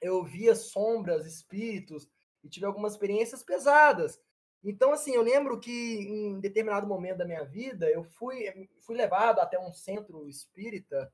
[0.00, 2.08] Eu via sombras, espíritos
[2.42, 4.20] e tive algumas experiências pesadas.
[4.62, 9.40] Então, assim, eu lembro que em determinado momento da minha vida, eu fui, fui levado
[9.40, 11.10] até um centro espírita,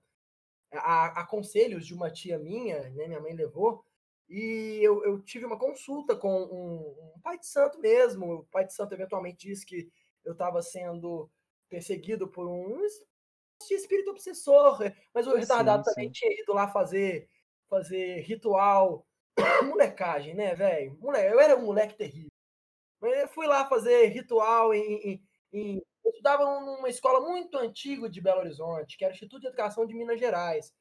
[0.73, 3.07] a, a conselhos de uma tia minha, né?
[3.07, 3.85] Minha mãe levou,
[4.29, 8.35] e eu, eu tive uma consulta com um, um pai de santo mesmo.
[8.35, 9.89] O pai de santo eventualmente disse que
[10.25, 11.31] eu estava sendo
[11.69, 12.81] perseguido por um
[13.71, 14.79] espírito obsessor,
[15.15, 16.13] mas o retardado Sim, também sim.
[16.13, 17.29] tinha ido lá fazer,
[17.69, 19.07] fazer ritual.
[19.65, 20.99] Molecagem, né, velho?
[21.03, 22.31] Eu era um moleque terrível.
[23.03, 25.23] Eu fui lá fazer ritual em.
[25.53, 25.83] em-
[26.17, 29.95] estudava numa escola muito antiga de Belo Horizonte, que era o Instituto de Educação de
[29.95, 30.75] Minas Gerais.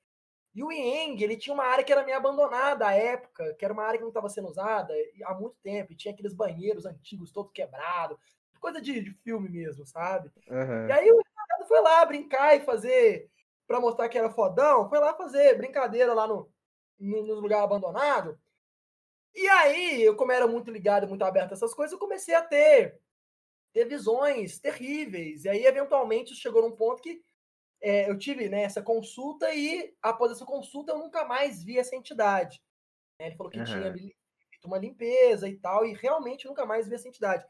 [0.53, 3.73] E o IENG, ele tinha uma área que era meio abandonada à época, que era
[3.73, 4.93] uma área que não estava sendo usada
[5.25, 8.17] há muito tempo, e tinha aqueles banheiros antigos todos quebrados,
[8.59, 10.31] coisa de, de filme mesmo, sabe?
[10.47, 10.93] E Aham.
[10.93, 13.29] aí o retardado foi lá brincar e fazer,
[13.67, 16.49] pra mostrar que era fodão, foi lá fazer brincadeira lá no,
[16.97, 18.35] no, nos lugares abandonados.
[19.35, 22.41] E aí, eu, como era muito ligado, muito aberto a essas coisas, eu comecei a
[22.41, 22.97] ter
[23.83, 25.43] visões terríveis.
[25.45, 27.21] E aí, eventualmente, chegou num ponto que
[27.81, 31.95] é, eu tive né, essa consulta e, após essa consulta, eu nunca mais vi essa
[31.95, 32.61] entidade.
[33.19, 33.27] né?
[33.27, 33.91] Ele falou que tinha Aham.
[33.91, 34.15] me-
[34.51, 37.45] feito uma limpeza e tal, e realmente nunca mais vi essa entidade.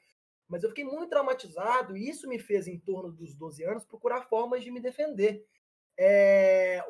[0.48, 4.24] Mas eu fiquei muito traumatizado e isso me fez, em torno dos 12 anos, procurar
[4.24, 5.46] formas de me defender.
[6.00, 6.84] É,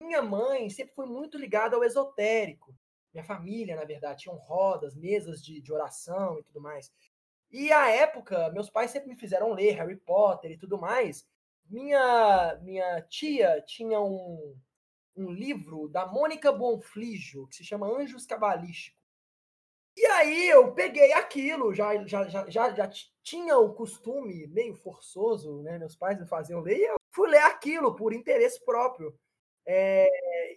[0.00, 2.74] minha mãe sempre foi muito ligada ao esotérico.
[3.12, 6.92] Minha família, na verdade, tinham rodas, mesas de, de oração e tudo mais.
[7.50, 11.26] E à época, meus pais sempre me fizeram ler Harry Potter e tudo mais.
[11.68, 14.56] Minha, minha tia tinha um,
[15.16, 18.98] um livro da Mônica Bonflijo, que se chama Anjos Cabalísticos.
[19.96, 22.88] E aí eu peguei aquilo, já, já, já, já, já
[23.22, 25.76] tinha o costume meio forçoso, né?
[25.78, 29.18] Meus pais me faziam ler, e eu fui ler aquilo por interesse próprio.
[29.66, 30.08] É,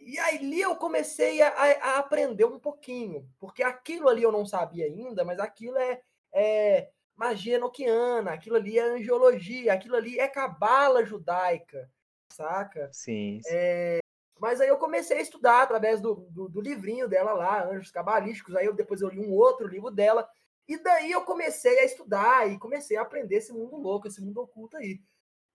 [0.04, 4.86] e ali eu comecei a- a aprender um pouquinho, porque aquilo ali eu não sabia
[4.86, 6.02] ainda, mas aquilo é,
[6.34, 11.90] é magia enoquiana, aquilo ali é angiologia, aquilo ali é cabala judaica,
[12.32, 12.90] saca?
[12.92, 14.02] Sim, sim.
[14.42, 18.56] Mas aí eu comecei a estudar através do, do, do livrinho dela lá, Anjos Cabalísticos.
[18.56, 20.28] Aí eu, depois eu li um outro livro dela.
[20.68, 24.42] E daí eu comecei a estudar e comecei a aprender esse mundo louco, esse mundo
[24.42, 25.00] oculto aí.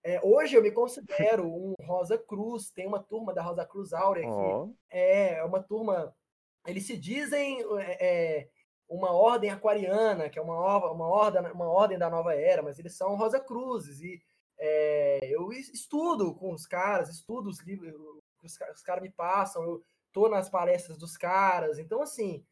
[0.05, 4.23] É, hoje eu me considero um Rosa Cruz, tem uma turma da Rosa Cruz Áurea
[4.23, 6.15] que Ó, é é uma turma.
[6.65, 8.49] Eles se dizem é, é,
[8.89, 10.55] uma ordem aquariana, que é uma,
[10.91, 14.01] uma, ordem, uma ordem da nova era, mas eles são Rosa Cruzes.
[14.01, 14.21] E
[14.57, 17.93] é, eu es- estudo com os caras, estudo os livros
[18.39, 21.79] que os, os caras me passam, eu tô nas palestras dos caras.
[21.79, 22.45] Então, assim,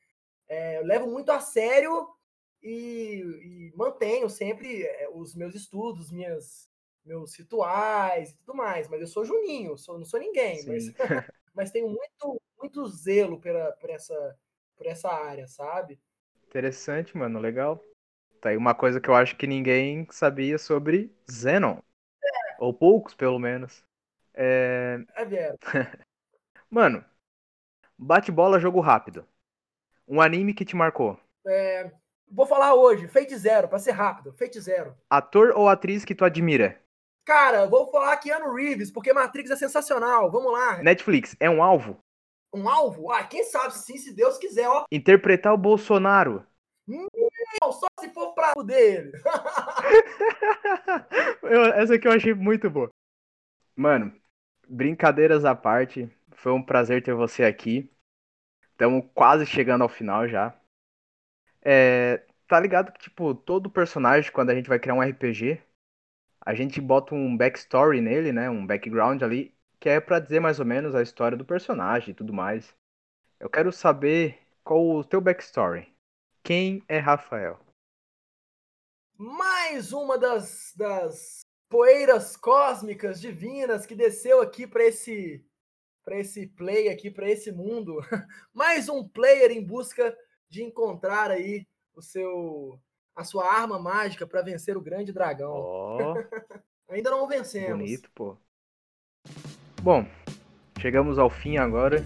[0.47, 2.09] é, eu levo muito a sério
[2.61, 6.69] e, e mantenho sempre é, os meus estudos, minhas,
[7.03, 8.87] meus rituais e tudo mais.
[8.87, 10.85] Mas eu sou Juninho, sou, não sou ninguém, mas,
[11.53, 14.37] mas tenho muito, muito zelo pela, por, essa,
[14.75, 15.99] por essa área, sabe?
[16.47, 17.39] Interessante, mano.
[17.39, 17.83] Legal.
[18.41, 21.79] Tá aí uma coisa que eu acho que ninguém sabia sobre Zenon.
[22.59, 23.83] Ou poucos, pelo menos.
[24.33, 24.99] É...
[25.15, 25.55] É.
[26.69, 27.03] Mano,
[27.97, 29.25] bate-bola, jogo rápido.
[30.07, 31.19] Um anime que te marcou.
[31.47, 31.91] É,
[32.29, 34.95] vou falar hoje, Fate Zero, pra ser rápido, Fate Zero.
[35.09, 36.81] Ator ou atriz que tu admira.
[37.25, 40.29] Cara, vou falar Keanu Reeves, porque Matrix é sensacional.
[40.31, 40.83] Vamos lá.
[40.83, 41.97] Netflix, é um alvo?
[42.55, 43.11] Um alvo?
[43.11, 44.85] Ah, quem sabe sim, se Deus quiser, ó.
[44.89, 46.45] Interpretar o Bolsonaro.
[46.87, 49.11] Não, só se for pra fuder ele.
[51.43, 52.89] Eu- essa aqui eu achei muito boa.
[53.75, 54.13] Mano,
[54.67, 57.89] brincadeiras à parte, foi um prazer ter você aqui.
[58.71, 60.53] Estamos quase chegando ao final já.
[61.61, 65.61] É, tá ligado que, tipo, todo personagem, quando a gente vai criar um RPG,
[66.41, 68.49] a gente bota um backstory nele, né?
[68.49, 69.54] Um background ali,
[69.85, 72.75] que é para dizer mais ou menos a história do personagem e tudo mais.
[73.39, 75.95] Eu quero saber qual o teu backstory.
[76.43, 77.59] Quem é Rafael?
[79.15, 85.45] Mais uma das, das poeiras cósmicas divinas que desceu aqui para esse
[86.03, 87.99] para esse play aqui, para esse mundo.
[88.51, 90.17] Mais um player em busca
[90.49, 92.81] de encontrar aí o seu
[93.15, 95.53] a sua arma mágica para vencer o grande dragão.
[95.53, 96.13] Oh,
[96.89, 97.77] Ainda não vencemos.
[97.77, 98.35] bonito, pô.
[99.85, 100.03] Bom,
[100.79, 102.03] chegamos ao fim agora.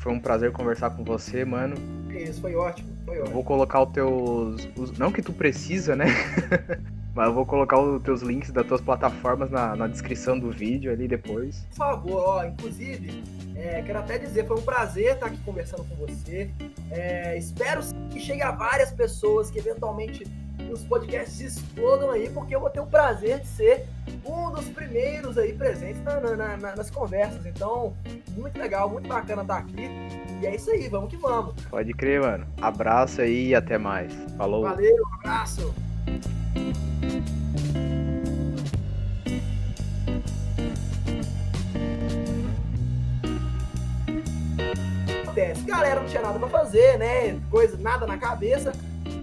[0.00, 1.74] Foi um prazer conversar com você, mano.
[2.10, 3.34] Isso foi ótimo, foi Eu ótimo.
[3.36, 4.68] vou colocar os teus.
[4.76, 6.04] os- Não que tu precisa, né?
[7.14, 10.92] Mas eu vou colocar os teus links das tuas plataformas na, na descrição do vídeo
[10.92, 11.64] ali depois.
[11.70, 13.24] Por favor, ó, inclusive,
[13.54, 16.50] é, quero até dizer, foi um prazer estar aqui conversando com você.
[16.90, 20.26] É, espero que chegue a várias pessoas que eventualmente
[20.76, 23.86] os podcasts explodam aí, porque eu vou ter o prazer de ser
[24.24, 27.44] um dos primeiros aí presentes na- na- na- na- nas conversas.
[27.46, 27.94] Então,
[28.36, 29.88] muito legal, muito bacana estar aqui.
[30.40, 31.54] E é isso aí, vamos que vamos.
[31.70, 32.46] Pode crer, mano.
[32.60, 34.12] Abraço aí e até mais.
[34.36, 34.62] Falou.
[34.62, 35.74] Valeu, um abraço.
[45.66, 47.38] Galera não tinha nada pra fazer, né?
[47.50, 48.72] Coisa, nada na cabeça.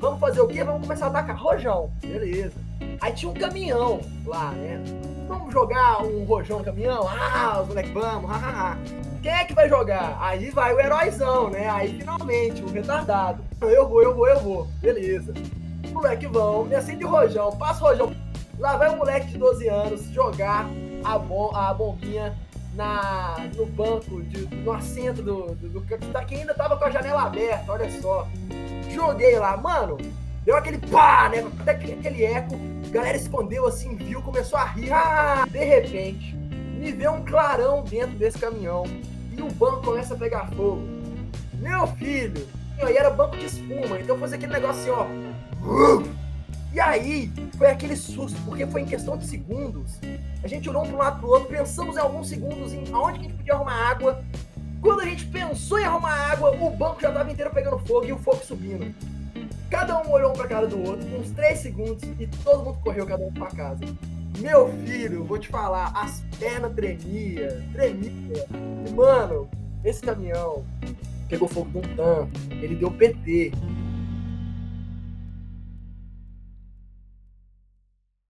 [0.04, 0.66] Vamos fazer o quê?
[0.66, 1.90] Vamos começar a atacar rojão.
[2.02, 2.60] Beleza.
[3.00, 4.84] Aí tinha um caminhão lá, né?
[5.30, 7.08] Vamos jogar um rojão no caminhão?
[7.08, 8.30] Ah, os moleques, vamos.
[9.24, 10.18] Quem é que vai jogar?
[10.20, 11.70] Aí vai o heróizão, né?
[11.70, 13.42] Aí finalmente, o retardado.
[13.62, 14.68] Eu vou, eu vou, eu vou.
[14.82, 15.34] Beleza.
[15.94, 18.14] Moleque vão, me acende o rojão, passa o rojão.
[18.60, 20.68] Lá vai um moleque de 12 anos jogar
[21.06, 22.38] a, bom, a bombinha
[22.76, 26.90] na, no banco, de, no assento do, do, do da quem ainda tava com a
[26.90, 28.28] janela aberta, olha só.
[28.94, 29.98] Joguei lá, mano,
[30.46, 31.46] deu aquele pá, né?
[31.60, 34.92] Até aquele, eco, a galera escondeu assim, viu, começou a rir.
[34.94, 38.84] Ah, de repente, me vê um clarão dentro desse caminhão
[39.36, 40.84] e o banco começa a pegar fogo.
[41.56, 46.04] Meu filho, e era banco de espuma, então fazia aquele negócio assim, ó.
[46.74, 50.00] E aí, foi aquele susto, porque foi em questão de segundos.
[50.44, 53.26] A gente olhou um pro lado pro outro, pensamos em alguns segundos em aonde que
[53.26, 54.24] a gente podia arrumar água.
[54.84, 58.12] Quando a gente pensou em arrumar água, o banco já tava inteiro pegando fogo e
[58.12, 58.94] o fogo subindo.
[59.70, 63.06] Cada um olhou um pra cara do outro, uns três segundos, e todo mundo correu
[63.08, 63.86] cada um pra casa.
[64.40, 68.46] Meu filho, vou te falar, as pernas tremia, tremia.
[68.86, 69.48] E, mano,
[69.86, 70.66] esse caminhão
[71.30, 73.54] pegou fogo de um tanto, ele deu PT.